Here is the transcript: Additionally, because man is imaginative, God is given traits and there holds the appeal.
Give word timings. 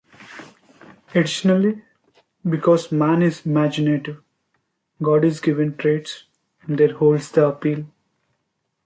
Additionally, 1.11 1.83
because 2.43 2.91
man 2.91 3.21
is 3.21 3.45
imaginative, 3.45 4.23
God 4.99 5.23
is 5.23 5.39
given 5.39 5.77
traits 5.77 6.23
and 6.63 6.79
there 6.79 6.95
holds 6.95 7.29
the 7.31 7.47
appeal. 7.49 7.85